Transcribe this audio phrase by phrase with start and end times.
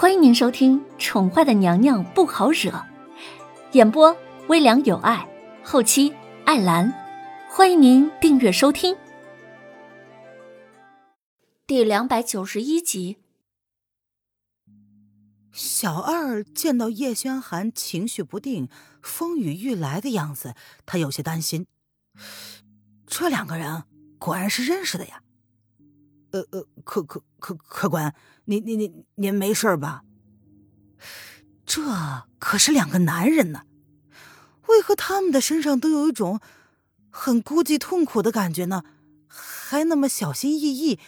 [0.00, 2.70] 欢迎您收听《宠坏的娘娘不好惹》，
[3.72, 5.28] 演播微凉有爱，
[5.64, 6.14] 后期
[6.44, 6.94] 艾兰。
[7.50, 8.96] 欢迎您订阅收听。
[11.66, 13.16] 第两百九十一集，
[15.50, 18.68] 小二见到叶轩寒情绪不定、
[19.02, 20.54] 风雨欲来的样子，
[20.86, 21.66] 他有些担心。
[23.04, 23.82] 这两个人
[24.20, 25.24] 果然是认识的呀。
[26.30, 28.14] 呃呃，客客客客官，
[28.44, 30.02] 您您您您没事吧？
[31.64, 31.82] 这
[32.38, 33.62] 可是两个男人呢，
[34.66, 36.40] 为何他们的身上都有一种
[37.10, 38.84] 很孤寂痛苦的感觉呢？
[39.28, 40.98] 还那么小心翼翼，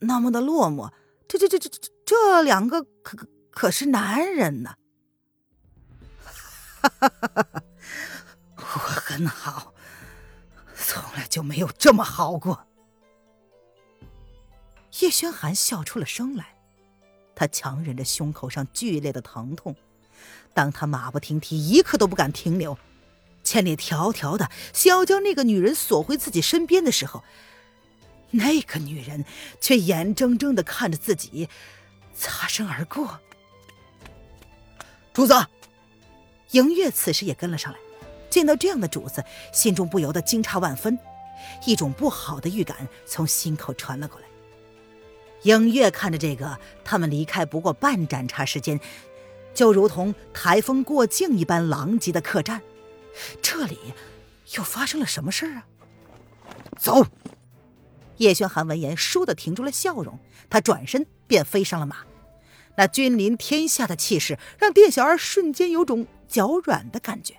[0.00, 0.92] 那么的落寞。
[1.28, 4.74] 这这这这这这两个可可可是男人呢？
[6.82, 7.62] 哈哈哈哈哈！
[8.56, 9.72] 我很好，
[10.76, 12.66] 从来就没有这么好过。
[15.00, 16.54] 叶轩寒笑出了声来，
[17.34, 19.74] 他强忍着胸口上剧烈的疼痛，
[20.52, 22.78] 当他马不停蹄，一刻都不敢停留，
[23.42, 27.24] 千里迢迢的想要将那个女人锁回自己身边的时候，
[28.30, 29.24] 那个女人
[29.60, 31.48] 却眼睁睁的看着自己
[32.14, 33.18] 擦身而过。
[35.12, 35.34] 主子，
[36.52, 37.78] 迎月此时也跟了上来，
[38.30, 40.96] 见到这样的主子，心中不由得惊诧万分，
[41.66, 44.26] 一种不好的预感从心口传了过来。
[45.44, 48.80] 影月看着这个，他们离开不过半盏茶时间，
[49.54, 52.62] 就如同台风过境一般狼藉的客栈，
[53.42, 53.78] 这里
[54.56, 55.66] 又发生了什么事啊？
[56.78, 57.06] 走！
[58.16, 61.98] 叶轩寒闻言，倏地停住了笑容，他转身便飞上了马，
[62.76, 67.34] 那君临天下的气势让店小二瞬间有种脚软的感觉。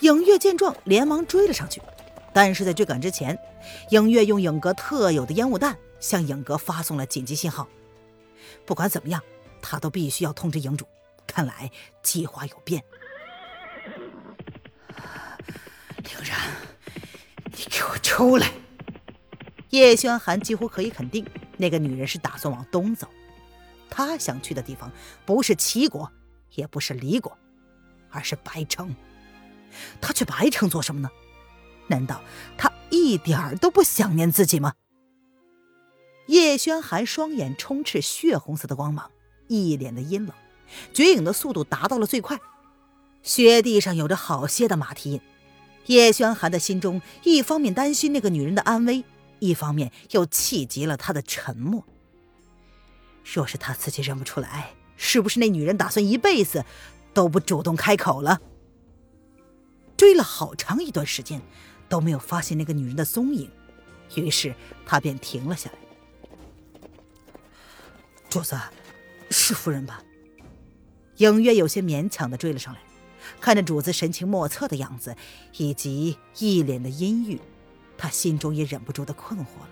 [0.00, 1.82] 影月见状，连忙追了上去，
[2.32, 3.38] 但是在追赶之前，
[3.90, 5.76] 影月用影阁特有的烟雾弹。
[6.00, 7.68] 向影阁发送了紧急信号。
[8.64, 9.22] 不管怎么样，
[9.60, 10.86] 他都必须要通知影主。
[11.26, 11.70] 看来
[12.02, 12.82] 计划有变。
[15.98, 16.38] 凌然，
[17.46, 18.50] 你给我出来！
[19.70, 21.26] 叶轩寒几乎可以肯定，
[21.58, 23.06] 那个女人是打算往东走。
[23.90, 24.90] 他想去的地方
[25.26, 26.10] 不是齐国，
[26.54, 27.36] 也不是离国，
[28.10, 28.94] 而是白城。
[30.00, 31.10] 他去白城做什么呢？
[31.88, 32.22] 难道
[32.56, 34.72] 他一点儿都不想念自己吗？
[36.28, 39.10] 叶轩寒双眼充斥血红色的光芒，
[39.48, 40.34] 一脸的阴冷，
[40.92, 42.38] 绝影的速度达到了最快。
[43.22, 45.20] 雪地上有着好些的马蹄印。
[45.86, 49.04] 叶轩寒的心中一方面担心那个女人的安危，
[49.38, 51.82] 一方面又气急了他的沉默。
[53.24, 56.66] 若是他自己认不出来，是不是那女人打算一辈子
[57.14, 58.38] 都不主动开口了？
[59.96, 61.40] 追了好长一段时间，
[61.88, 63.50] 都没有发现那个女人的踪影，
[64.14, 65.78] 于是他便停了下来。
[68.28, 68.58] 主子，
[69.30, 70.02] 是夫人吧？
[71.16, 72.80] 影月有些勉强的追了上来，
[73.40, 75.16] 看着主子神情莫测的样子，
[75.56, 77.40] 以及一脸的阴郁，
[77.96, 79.70] 他心中也忍不住的困惑了。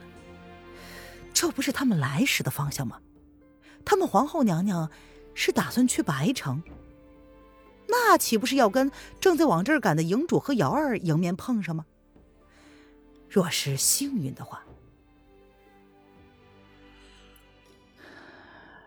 [1.34, 2.98] 这不是他们来时的方向吗？
[3.84, 4.90] 他们皇后娘娘
[5.34, 6.62] 是打算去白城，
[7.86, 8.90] 那岂不是要跟
[9.20, 11.84] 正在往这儿赶的营主和瑶儿迎面碰上吗？
[13.28, 14.62] 若是幸运的话。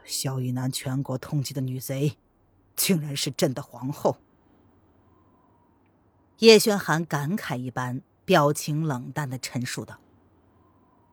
[0.09, 2.18] 萧玉南全国通缉的女贼，
[2.75, 4.18] 竟然是朕的皇后。
[6.40, 10.00] 叶轩寒感慨一般，表情冷淡的陈述道：“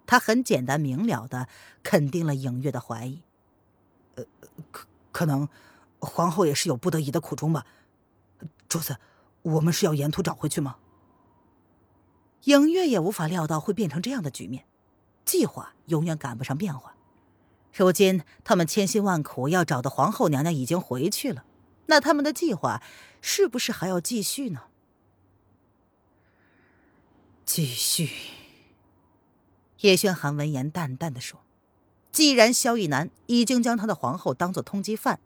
[0.06, 1.48] 他很简单明了的
[1.82, 3.22] 肯定了影月的怀疑。
[4.14, 4.24] 呃，
[4.70, 5.48] 可可能
[5.98, 7.66] 皇后也是有不得已的苦衷吧。
[8.68, 8.96] 主子，
[9.42, 10.76] 我们是要沿途找回去吗？”
[12.44, 14.64] 影月也无法料到会变成这样的局面，
[15.24, 16.95] 计划永远赶不上变化。
[17.76, 21.44] 如今他们千辛万苦要找的皇后娘娘已经回去了，
[21.86, 22.82] 那他们的计划
[23.20, 24.62] 是不是还要继续呢？
[27.44, 28.10] 继续。
[29.80, 31.40] 叶轩寒闻言淡淡的说
[32.10, 35.20] ：“既然萧逸南已经将他的皇后当做通缉犯，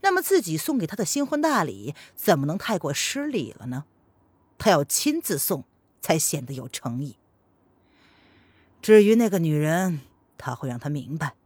[0.00, 3.84] 那么自己送给他的新婚大礼怎么能太过失礼了呢？
[4.58, 5.62] 他要亲自送，
[6.00, 7.16] 才显得有诚意。
[8.82, 10.00] 至于那个女人，
[10.36, 11.36] 他会让她明白。”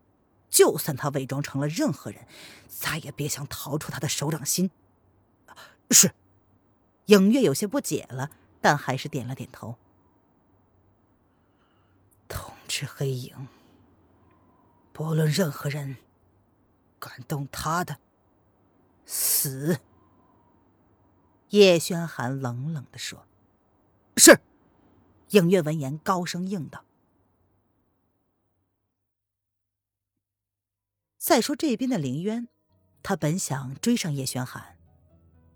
[0.50, 2.26] 就算他伪装成了任何人，
[2.68, 4.70] 再也别想逃出他的手掌心。
[5.90, 6.12] 是，
[7.06, 8.30] 影月有些不解了，
[8.60, 9.76] 但还是点了点头。
[12.28, 13.48] 通知黑影，
[14.92, 15.96] 不论任何人
[16.98, 17.98] 敢动他的，
[19.06, 19.80] 死。
[21.50, 23.26] 叶轩寒冷冷的说
[24.18, 24.40] ：“是。”
[25.32, 26.84] 影月闻言高声应道。
[31.28, 32.48] 再说这边的林渊，
[33.02, 34.78] 他本想追上叶轩寒，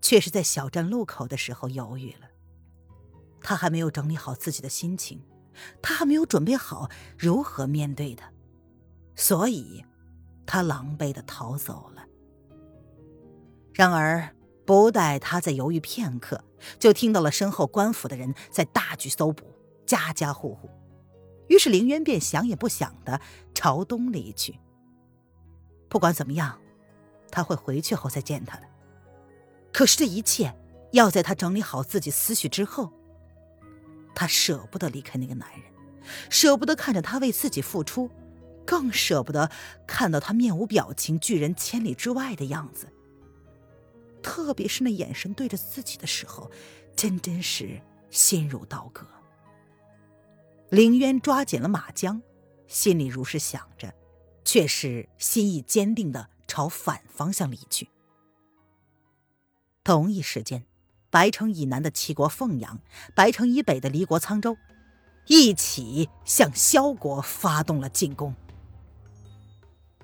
[0.03, 2.29] 却是在小站路口的时候犹豫了。
[3.41, 5.23] 他还没有整理好自己的心情，
[5.81, 8.31] 他还没有准备好如何面对他，
[9.17, 9.83] 所以，
[10.45, 12.05] 他狼狈的逃走了。
[13.73, 14.37] 然而，
[14.67, 16.45] 不待他再犹豫片刻，
[16.79, 19.47] 就听到了身后官府的人在大举搜捕，
[19.87, 20.69] 家家户户。
[21.49, 23.19] 于是凌渊便想也不想的
[23.55, 24.61] 朝东离去。
[25.93, 26.59] 不管怎么样，
[27.31, 28.67] 他会回去后再见他的。
[29.71, 30.57] 可是这一切
[30.93, 32.91] 要在他整理好自己思绪之后。
[34.15, 35.61] 他舍不得离开那个男人，
[36.31, 38.11] 舍不得看着他为自己付出，
[38.65, 39.51] 更舍不得
[39.87, 42.91] 看到他面无表情、拒人千里之外的样子。
[44.23, 46.51] 特别是那眼神对着自己的时候，
[46.97, 47.79] 真真是
[48.09, 49.07] 心如刀割。
[50.71, 52.23] 凌渊抓紧了马缰，
[52.67, 53.93] 心里如是想着，
[54.45, 57.89] 却是心意坚定的朝反方向离去。
[59.85, 60.65] 同一时间，
[61.11, 62.81] 白城以南的齐国凤阳，
[63.15, 64.57] 白城以北的离国沧州，
[65.27, 68.35] 一起向萧国发动了进攻。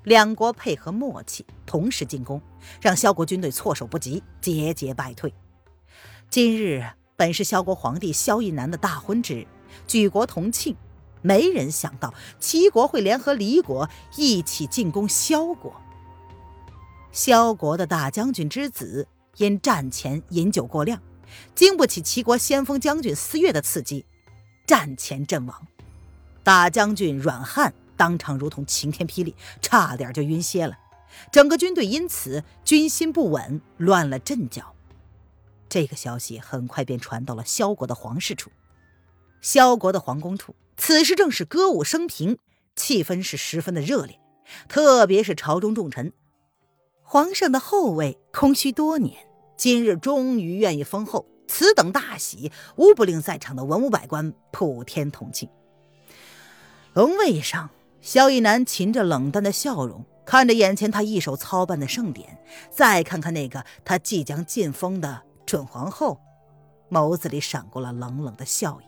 [0.04, 2.40] 两国配合默契，同时进攻，
[2.80, 5.32] 让萧国军队措手不及，节节败退。
[6.30, 6.84] 今日
[7.14, 9.46] 本是萧国皇帝萧逸南的大婚之日，
[9.86, 10.74] 举国同庆，
[11.22, 15.80] 没人想到齐国会联合黎国一起进攻萧国。
[17.12, 21.00] 萧国的大将军之子因战前饮酒过量，
[21.54, 24.04] 经不起齐国先锋将军司越的刺激，
[24.66, 25.66] 战前阵亡。
[26.42, 27.74] 大将军阮汉。
[27.96, 30.78] 当场如同晴天霹雳，差点就晕歇了。
[31.32, 34.72] 整个军队因此军心不稳，乱了阵脚。
[35.68, 38.52] 这个消息很快便传到了萧国的皇室处。
[39.40, 42.38] 萧国的皇宫处，此时正是歌舞升平，
[42.74, 44.18] 气氛是十分的热烈。
[44.66, 46.14] 特别是朝中重臣，
[47.02, 49.28] 皇上的后位空虚多年，
[49.58, 55.46] 今日终于愿意封后，此等大喜，无不令在场的文武百官普天同庆。
[56.94, 57.68] 龙位上。
[58.00, 62.38] 萧逸南噙着冷淡的笑容，看着眼前他一手操办的盛典，
[62.70, 66.20] 再看看那个他即将进封的准皇后，
[66.88, 68.87] 眸子里闪过了冷冷的笑意。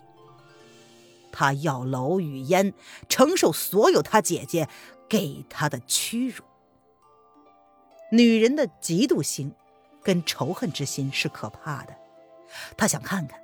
[1.33, 2.73] 他要娄雨嫣
[3.09, 4.69] 承受所有他姐姐
[5.09, 6.45] 给他的屈辱。
[8.13, 9.53] 女人的嫉妒心
[10.03, 11.97] 跟仇恨之心是可怕的，
[12.77, 13.41] 他想看看。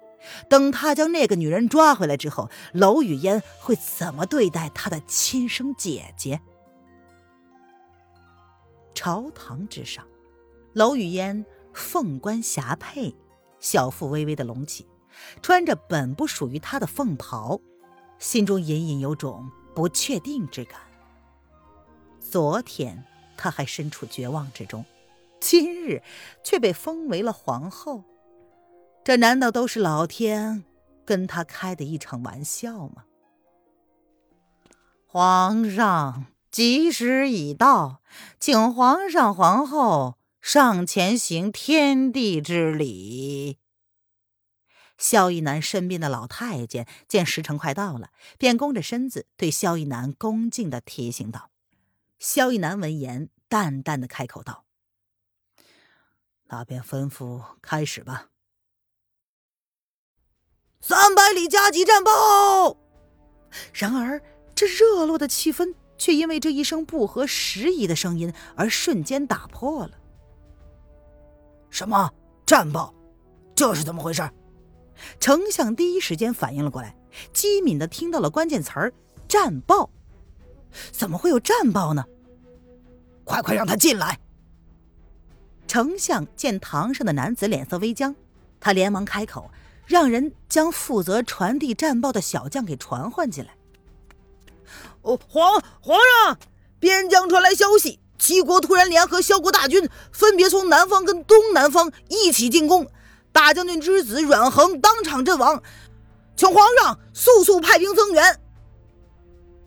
[0.49, 6.41] 等他将那个女人抓回来之后，娄雨嫣会怎么对待他的亲生姐姐？
[8.93, 10.05] 朝堂之上，
[10.73, 13.15] 娄雨嫣凤冠霞帔，
[13.61, 14.88] 小腹微微的隆起，
[15.43, 17.61] 穿着本不属于她的凤袍，
[18.18, 20.80] 心中隐隐有种不确定之感。
[22.20, 23.04] 昨天
[23.36, 24.84] 她还身处绝望之中，
[25.40, 26.02] 今日
[26.42, 28.04] 却被封为了皇后。
[29.04, 30.64] 这难道都是老天
[31.04, 33.04] 跟他开的一场玩笑吗？
[35.06, 38.02] 皇上，吉时已到，
[38.40, 43.58] 请皇上、皇后上前行天地之礼。
[44.98, 51.50] 萧逸南身边的老太监见时辰快到了，便弓着身子对萧逸南恭敬的提醒道
[52.19, 54.64] ：“萧逸南闻言，淡淡的开口道
[56.49, 58.28] ：‘那便吩咐开始吧。’”
[60.80, 62.76] 三百里加急战报！
[63.73, 64.23] 然而，
[64.54, 69.99] 这热络的气氛却因为这一声不合时宜的声音而瞬间打破了。
[71.71, 72.12] 什么
[72.47, 72.94] 战报？
[73.54, 74.23] 这是怎么回事？
[75.19, 76.97] 丞相第一时间反应了过来，
[77.33, 78.93] 机敏的听到了关键词儿
[79.29, 79.91] “战报”。
[80.93, 82.05] 怎么会有战报呢？
[83.25, 84.19] 快快让他进来！
[85.67, 88.15] 丞相见堂上的男子脸色微僵，
[88.61, 89.50] 他连忙开口。
[89.87, 93.55] 让人将负责传递战报的小将给传唤进来。
[95.03, 96.38] 哦，皇皇上，
[96.81, 102.91] 边疆传来消息，齐国突然联合萧国大军，分别从南方跟东南方一起进攻。
[103.37, 105.62] 大将军之子阮恒当场阵亡，
[106.37, 108.40] 请皇上速速派兵增援。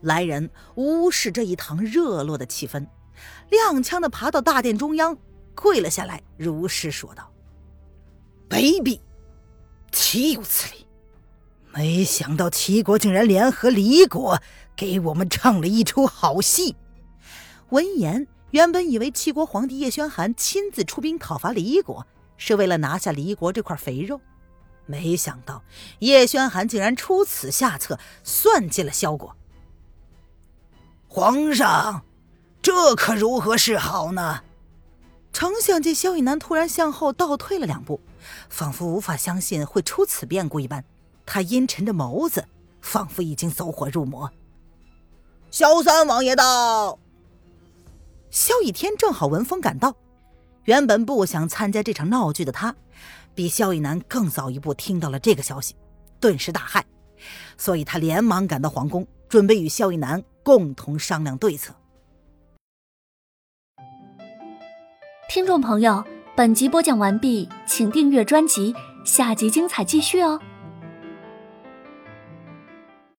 [0.02, 2.88] 来人无视这一堂热络的气氛，
[3.52, 5.16] 踉跄的爬到大殿中央，
[5.54, 7.32] 跪了下来，如实说道
[8.50, 9.00] ：“卑鄙！”
[9.94, 10.88] 岂有此理！
[11.72, 14.42] 没想到齐国竟然联合黎国，
[14.76, 16.76] 给我们唱了一出好戏。
[17.70, 22.08] 闻言，原本以为齐国皇帝叶宣寒亲自出兵讨伐黎国，
[22.40, 24.20] 是为了拿下离国这块肥肉，
[24.88, 25.62] 没想到
[26.00, 29.36] 叶宣寒竟然出此下策，算计了萧国。
[31.08, 32.04] 皇上，
[32.64, 34.42] 这这可如何是好呢？
[35.32, 38.02] 丞相见萧以南突然向后倒退了两步，
[38.50, 40.84] 仿佛无法相信会出此变故一般，
[41.26, 42.48] 他阴沉着眸子，
[42.82, 44.32] 仿佛已经走火入魔。
[45.52, 46.98] 萧三王爷到。
[48.32, 49.96] 萧逸天正好闻风赶到，
[50.66, 52.76] 原本不想参加这场闹剧的他，
[53.34, 55.76] 比萧逸南更早一步听到了这个消息，
[56.20, 56.84] 顿时大骇，
[57.58, 61.74] 所以他连忙赶到皇宫，准备与萧逸南共同商量对策。
[65.30, 66.04] 听众朋友，
[66.36, 68.74] 本集播讲完毕，请订阅专辑，
[69.06, 70.40] 下集精彩继续哦。